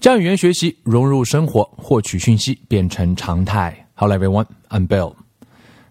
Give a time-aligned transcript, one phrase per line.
[0.00, 3.86] 将语言学习融入生活，获取讯息变成常态。
[3.94, 5.12] Hello everyone, I'm Bill。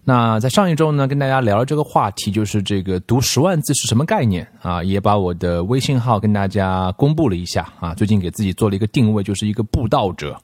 [0.02, 4.82] 那在上一周呢，跟大家聊了这个话题，就是这个读十万字是什么概念啊？
[4.82, 7.94] 也把我的微信号跟大家公布了一下啊。
[7.94, 10.40] 最近给自己做了一个定位，就是一个布道者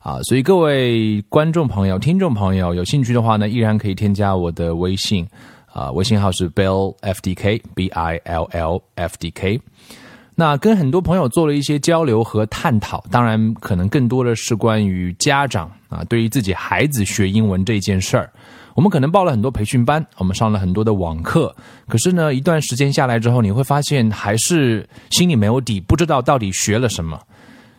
[0.00, 0.20] 啊。
[0.24, 5.24] 所以各位观众朋友、听众朋友有兴趣的话呢，依然可以添加我的微信
[5.72, 9.60] 啊，微信号是 Bill F D K B I L L F D K。
[10.36, 18.28] 那跟很多朋友做了一些交流和探讨，当然可能更多的是关于家长啊，对于自己孩子学英文这件事儿，
[18.74, 21.54] 我们可能报了很多培训班，我们上了很多的网课，
[21.86, 27.20] 可是呢，一段时间下来之后，你会发现还是心里没有底，不知道到底学了什么。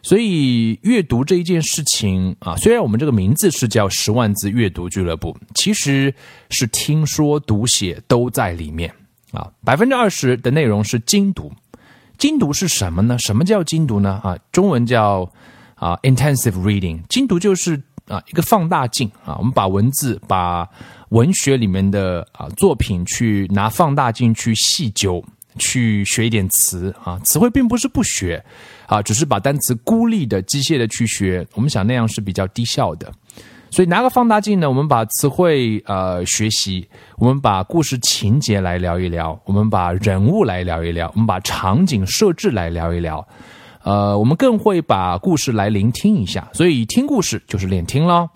[0.02, 6.14] 所以阅读这一件事情啊，虽然我们这个名字是叫十万字阅读俱乐部，其实
[6.52, 8.94] 是听说读写都在里面
[9.32, 11.52] 啊，百分之二十的内容是精读。
[12.18, 13.18] 精读是什么呢？
[13.20, 14.20] 什么叫精读呢？
[14.24, 15.30] 啊，中文叫
[15.76, 17.02] 啊 intensive reading。
[17.08, 20.68] 精读就是啊一个放大镜啊，我们把文字、把
[21.10, 25.24] 文学里面的啊作品去拿放大镜去细究，
[25.58, 27.20] 去学一点词啊。
[27.26, 28.44] 词汇并不是不学
[28.88, 31.46] 啊，只是把单词孤立的、机械的去学。
[31.54, 33.12] 我们想那样是比较低效的。
[33.76, 36.88] 所以拿个放大镜呢，我们把词汇呃学习，
[37.18, 43.28] 我们把故事情节来聊一聊，我们把人物来聊一聊，我们把场景设置来聊一聊，
[43.84, 46.48] 呃，我们更会把故事来聆听一下。
[46.54, 48.30] 所以听故事就是练听喽。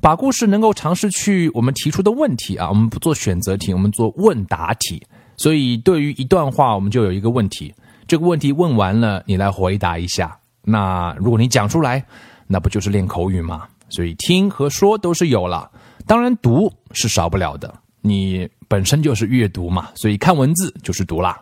[0.00, 5.00] 把故事能够尝试去我们提出的问题啊，我们不做选择题，我们做问答题。
[5.36, 7.72] 所以对于一段话，我们就有一个问题，
[8.08, 10.36] 这个问题问完了，你来回答一下。
[10.64, 12.04] 那如果你讲出来，
[12.48, 13.68] 那不就是练口语吗？
[13.94, 15.70] 所以听和说都是有了，
[16.04, 17.72] 当然读是少不了的。
[18.00, 21.40] 你本身就是阅读嘛，所以看文字就是读啦。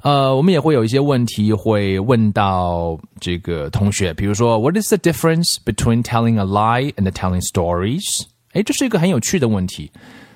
[0.00, 8.22] 呃，我们也会有一些问题会问到这个同学，比如说，What is the difference between telling a lie and telling stories？
[8.52, 9.90] 哎，这是一个很有趣的问题。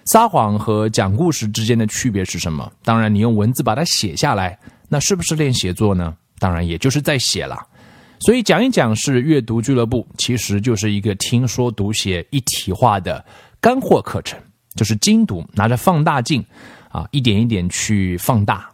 [0.04, 2.70] 撒谎和讲故事之间的区别是什么？
[2.84, 4.58] 当然，你用文字把它写下来，
[4.88, 6.16] 那是不是练写作呢？
[6.38, 7.56] 当然，也就是在写了。
[8.20, 13.24] 所以讲一讲是阅读俱乐部，其实就是一个听说读写一体化的
[13.60, 14.38] 干货课程，
[14.74, 16.44] 就是精读，拿着放大镜，
[16.90, 18.70] 啊，一点一点去放大。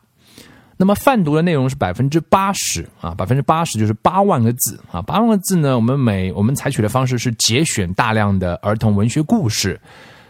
[0.77, 9.81] 那么泛读的内容是百分之八十啊，百分之八十就是八万个字啊，八万个字呢，我们每我们采取的方式是节选大量的儿童文学故事，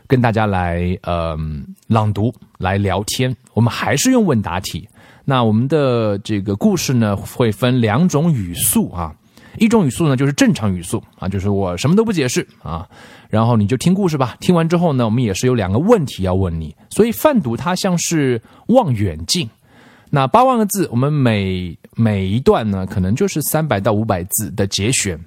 [0.06, 1.36] 跟大家来呃
[1.88, 4.88] 朗读来聊天，我们还是用问答题。
[5.24, 9.14] 那我们的这个故事呢，会分两种语速啊，
[9.58, 12.88] 一种语速呢就是正常语速啊，就是我什么都不解释啊，
[13.28, 14.36] 然后你就听故事吧。
[14.38, 19.48] 听完之后呢，我们也是有两个问题要问你，所以泛读它像是望远镜。
[20.08, 25.18] 那八万个字，我们每每一段呢，可能就是三百到五百字的节选。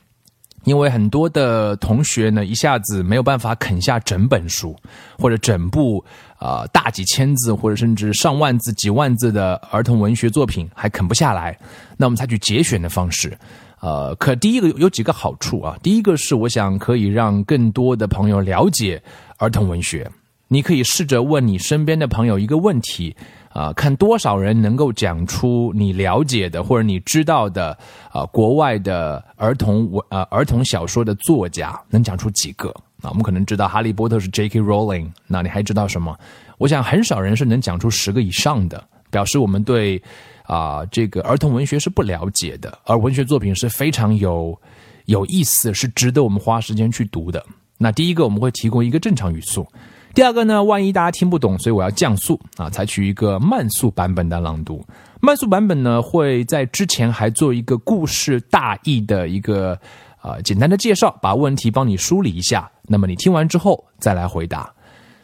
[0.65, 4.75] 因为很多的同学呢，一下子没有办法啃下整本书，
[5.17, 6.03] 或者整部
[6.37, 11.57] 啊大几千字，或者甚至上万字、几万字的儿童文学作品还啃不下来。
[11.97, 13.35] 那我们采取节选的方式，
[13.79, 15.77] 呃，可第一个有几个好处啊。
[15.81, 19.01] 第一个是，我想可以让更多的朋友了解
[19.37, 20.09] 儿童文学。
[20.51, 23.15] 你可以试着问你身边的朋友一个问题。
[23.49, 27.77] 啊，看多少人能够讲出你了解的或者你知道的
[28.11, 32.69] 啊，国外的儿童文呃儿童小说的作家能讲出几个？
[33.01, 34.59] 啊，我们可能知道《哈利波特》是 J.K.
[34.59, 36.17] Rowling，那你还知道什么？
[36.57, 40.01] 我想很少人是能讲出十个以上的，表示我们对
[40.43, 44.59] 啊这个儿童文学是不了解的，而文学作品是非常有
[45.05, 47.43] 有意思，是值得我们花时间去读的。
[47.77, 49.65] 那第一个我们会提供一个正常语速。
[50.13, 54.83] 第二个呢，万一大家听不懂，所以我要降速啊，采取一个慢速版本的朗读。
[55.21, 59.79] 慢速版本呢，会在之前还做一个故事大意的一个
[60.21, 62.69] 呃简单的介绍，把问题帮你梳理一下。
[62.83, 64.71] 那么你听完之后再来回答。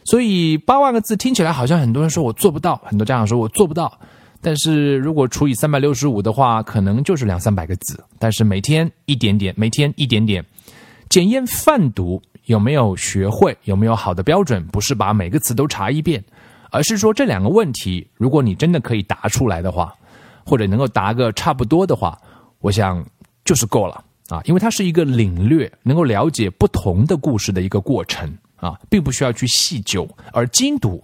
[0.04, 3.92] 所以八万个字听起来好像很多人说我做不到，很多家长说我做不到。
[4.40, 8.02] 但是如果除以三百六十五的话，可能就是两三百个字。
[8.18, 10.44] 但是每天一点点，每天一点点，
[11.08, 12.22] 检验泛读。
[12.46, 13.56] 有没有学会？
[13.64, 14.64] 有没有好的标准？
[14.68, 16.24] 不是把每个词都查一遍，
[16.70, 19.92] 而是说这两个问题，如果你真的可以答出来的话，
[20.44, 22.18] 或者能够答个差不多的话，
[22.60, 23.04] 我想
[23.44, 24.40] 就是够了啊！
[24.44, 30.08] 因为它是一个领略，能够了解不同的故事的一个过程啊，并不需要去细究。
[30.32, 31.02] 而精读，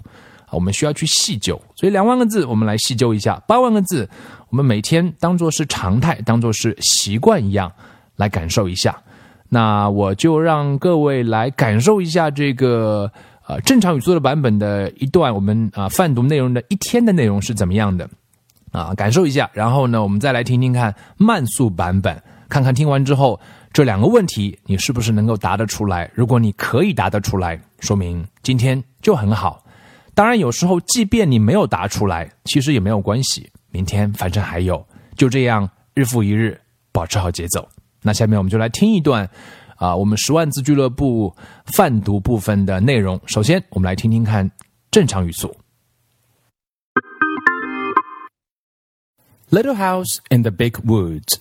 [0.50, 1.60] 我们需要去细究。
[1.74, 4.08] 所以两万个字，我们来细究一下；八万个字，
[4.48, 7.72] 我们每天当做是常态，当做是习惯一样
[8.14, 8.96] 来感受一下。
[9.54, 13.12] 那我就让各位来感受一下这个
[13.46, 18.08] 呃正常语速的版本的一段我们啊泛读内容的一天的内容是怎么样的。
[18.70, 19.50] 啊，感受一下。
[19.52, 22.18] 然后呢，我们再来听听看慢速版本，
[22.48, 23.38] 看看听完之后
[23.74, 26.10] 这两个问题你是不是能够答得出来。
[26.14, 29.62] 如果你可以答得出来，说明今天就很好。
[30.14, 33.50] 当然，有时候即便你没有答出来，其实也没有关系。
[33.70, 34.82] 明天反正还有，
[35.14, 36.58] 就这样日复一日，
[36.92, 37.68] 保持好节奏。
[38.01, 39.29] 那下面我们就来听一段。
[39.77, 41.35] 啊，我们十万字俱乐部
[41.65, 43.21] 泛读部分的内容。
[43.27, 44.49] 首先，我们来听听看
[44.89, 45.55] 正常语速。
[49.51, 51.37] Little house in the big woods.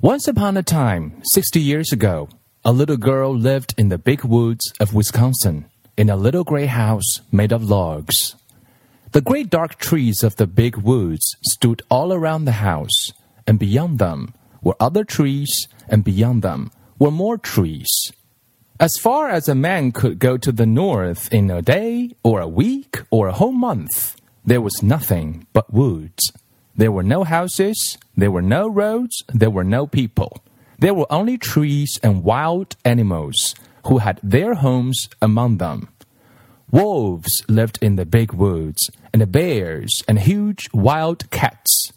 [0.00, 2.28] Once upon a time, 60 years ago,
[2.62, 5.66] a little girl lived in the big woods of Wisconsin
[5.96, 8.34] in a little gray house made of logs.
[9.12, 13.12] The great dark trees of the big woods stood all around the house,
[13.46, 18.11] and beyond them were other trees, and beyond them were more trees.
[18.79, 22.47] As far as a man could go to the north in a day, or a
[22.47, 24.15] week, or a whole month,
[24.45, 26.31] there was nothing but woods.
[26.75, 30.41] There were no houses, there were no roads, there were no people.
[30.77, 33.53] There were only trees and wild animals
[33.87, 35.89] who had their homes among them.
[36.71, 41.91] Wolves lived in the big woods, and bears and huge wild cats.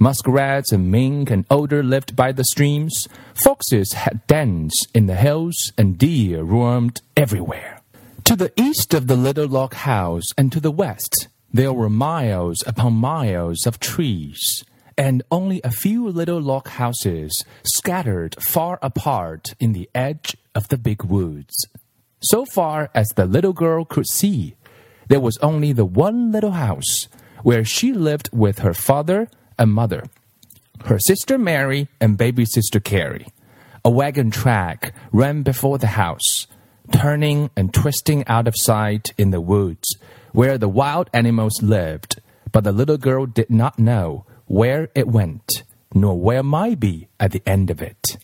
[0.00, 3.08] Muskrats and mink and otter lived by the streams.
[3.34, 7.80] Foxes had dens in the hills, and deer roamed everywhere.
[8.24, 12.62] To the east of the little log house and to the west, there were miles
[12.66, 14.64] upon miles of trees,
[14.96, 20.78] and only a few little log houses scattered far apart in the edge of the
[20.78, 21.66] big woods.
[22.20, 24.54] So far as the little girl could see,
[25.08, 27.08] there was only the one little house
[27.42, 29.28] where she lived with her father
[29.58, 30.04] and mother,
[30.84, 33.26] her sister Mary and baby sister Carrie.
[33.84, 36.46] A wagon track ran before the house,
[36.92, 39.96] turning and twisting out of sight in the woods
[40.32, 42.20] where the wild animals lived,
[42.52, 45.62] but the little girl did not know where it went,
[45.94, 48.16] nor where might be at the end of it.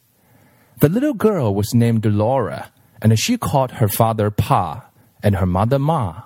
[0.80, 2.70] The little girl was named Laura,
[3.00, 4.86] and she called her father Pa
[5.22, 6.22] and her mother Ma.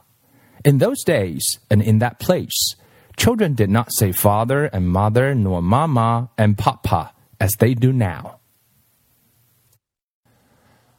[0.65, 2.75] In those days and in that place,
[3.18, 8.40] children did not say father and mother nor mama and papa as they do now.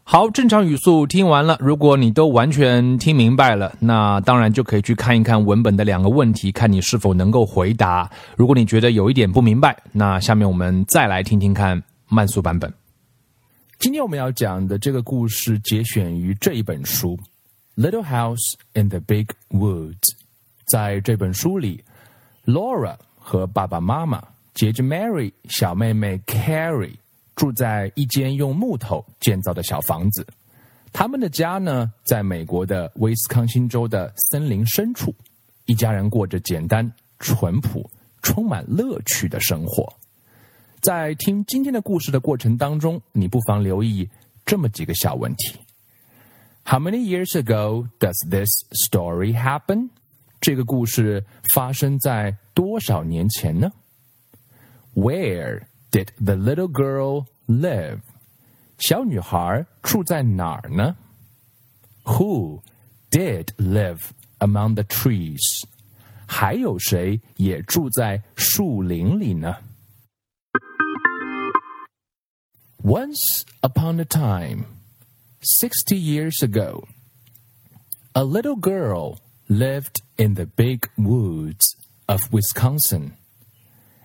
[0.07, 8.11] 好，正常语速听完了，如果你都完全听明白了，那当然就可以去看一看文本的两个问题，看你是否能够回答。
[8.37, 12.71] 如果你觉得有一点不明白，那下面我们再来听听看慢速版本。
[13.79, 17.19] 今天我们要讲的这个故事节选于这一本书《
[17.83, 19.95] Little House in the Big Woods》。
[20.67, 21.83] 在这本书里
[22.50, 24.22] ，Laura 和爸爸妈妈、
[24.56, 26.96] 姐姐 Mary、小妹妹 Carrie
[27.36, 30.26] 住在一间用木头建造的小房子。
[30.92, 35.14] 他们的家呢，在美国的威斯康星州的森林深处。
[35.66, 37.88] 一家人过着简单、淳朴、
[38.24, 39.88] 充满乐趣的生活。
[40.82, 44.10] 在听今天的故事的过程当中，你不妨留意
[44.46, 45.60] 这么几个小问题
[46.66, 49.90] ：How many years ago does this story happen？
[50.41, 51.25] 这个故事
[51.55, 53.73] 发生在多少年前呢？
[54.95, 58.01] Where did the little girl live？
[58.79, 60.97] 小女孩住在哪儿呢？
[62.05, 62.63] Who
[63.11, 64.01] did live
[64.39, 65.65] among the trees？
[66.27, 69.57] 还有谁也住在树林里呢？
[72.83, 74.65] Once upon a time,
[75.41, 76.85] sixty years ago,
[78.13, 81.78] a little girl lived in the big woods
[82.10, 83.16] of Wisconsin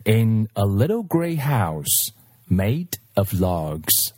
[0.05, 2.13] in a little gray house
[2.49, 4.13] made of logs.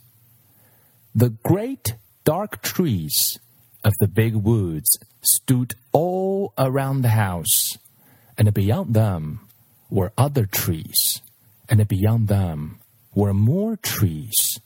[1.15, 3.39] The great dark trees
[3.83, 7.79] of the big woods stood all around the house,
[8.37, 9.39] and beyond them
[9.89, 11.21] were other trees,
[11.67, 12.79] and beyond them
[13.15, 14.59] were more trees.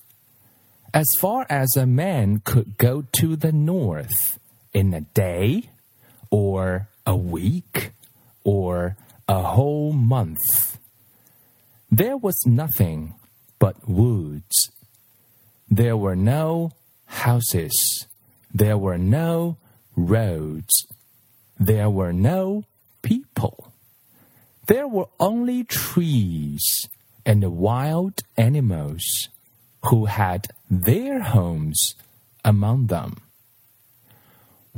[0.94, 4.38] As far as a man could go to the north
[4.74, 5.71] in a day,
[6.32, 7.92] or a week
[8.44, 8.98] or
[9.28, 10.80] a whole month.
[11.92, 13.16] There was nothing
[13.60, 14.72] but woods.
[15.70, 16.72] There were no
[17.06, 18.08] houses.
[18.54, 19.58] There were no
[19.96, 20.88] roads.
[21.60, 22.64] There were no
[23.02, 23.72] people.
[24.68, 26.88] There were only trees
[27.26, 29.04] and the wild animals
[29.86, 31.96] who had their homes
[32.44, 33.22] among them.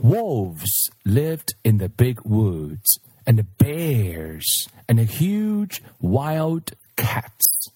[0.03, 7.69] Wolves lived in the big woods, and bears, and huge wild cats.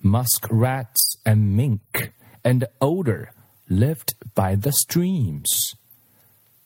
[0.00, 3.32] Muskrats and mink and otter
[3.68, 5.74] lived by the streams.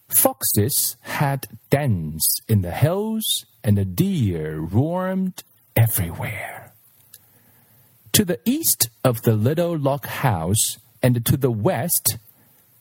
[0.06, 5.42] Foxes had dens in the hills, and the deer roamed
[5.74, 6.72] everywhere.
[8.12, 12.18] To the east of the little log house and to the west,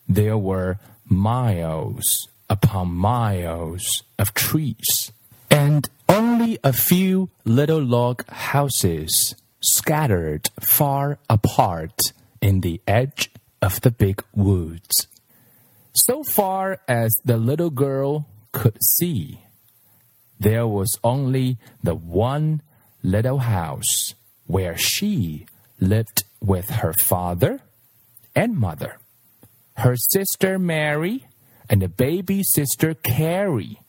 [0.08, 0.78] there were
[1.10, 5.12] miles upon miles of trees,
[5.50, 13.30] and only a few little log houses scattered far apart in the edge
[13.62, 15.08] of the big woods.
[15.94, 19.42] So far as the little girl could see,
[20.40, 22.62] there was only the one
[23.04, 24.14] little house
[24.48, 25.46] where she
[25.80, 27.62] lived with her father
[28.36, 28.99] and mother,
[29.80, 31.26] her sister Mary,
[31.70, 33.80] and a baby sister Carrie.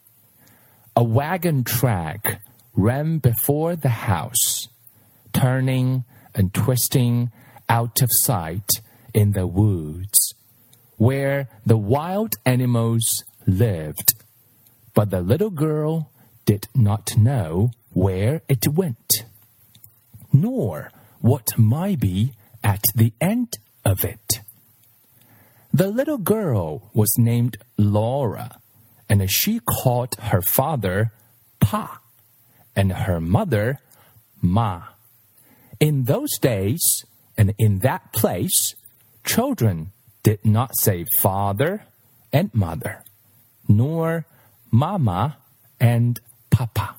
[0.94, 2.42] A wagon track
[2.75, 4.68] ran before the house,
[5.32, 6.04] turning
[6.35, 7.30] and twisting
[7.68, 8.68] out of sight
[9.14, 10.35] in the woods
[11.00, 14.12] where the wild animals lived.
[14.92, 16.11] But the little girl
[16.44, 19.25] did not know where it went,
[20.30, 24.39] nor what might be at the end of it.
[25.72, 28.58] The little girl was named Laura,
[29.08, 31.12] and she called her father
[31.60, 32.00] Pa,
[32.74, 33.78] and her mother
[34.42, 34.82] Ma.
[35.78, 37.04] In those days,
[37.38, 38.74] and in that place,
[39.24, 41.84] children did not say father
[42.32, 43.04] and mother,
[43.68, 44.26] nor
[44.70, 45.38] mama
[45.78, 46.96] and papa,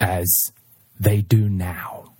[0.00, 0.28] as
[0.98, 2.11] they do now.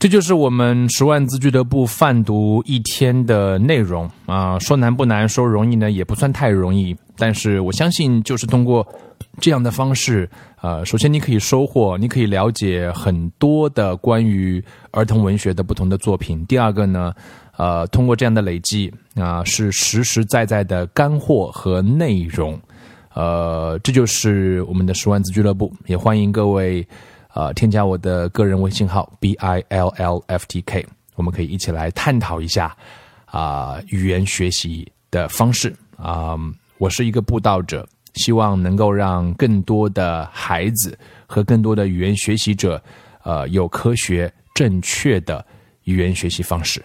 [0.00, 6.96] 这就是我们十万字俱乐部泛读一天的内容啊，说难不难，说容易呢也不算太容易。
[7.18, 8.86] 但是我相信，就是通过
[9.42, 10.26] 这样的方式，
[10.62, 16.42] 呃，首先你可以收获，你可以了解很多的关于儿童文学的不同的作品。
[16.46, 17.12] 第二个呢，
[17.58, 22.58] 呃，通过这样的累积啊，是实实在在的干货和内容。
[23.12, 26.88] 呃，这就是我们的十万字俱乐部，也欢迎各位。
[27.32, 32.76] 呃，添加我的个人微信号 b i l l f t k，我们可以一起来探讨一下
[33.26, 36.36] 啊语言学习的方式啊。
[36.78, 42.82] 我是一个布道者，希望能够让更多的孩子和更多的语言学习者，
[43.22, 45.44] 呃，有科学正确的
[45.84, 46.82] 语言学习方式。